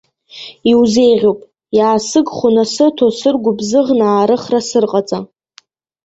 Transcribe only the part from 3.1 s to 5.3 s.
сыргәыбзыӷны, аарыхра сырҟаҵа.